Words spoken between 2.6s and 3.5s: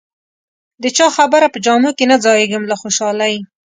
له خوشالۍ.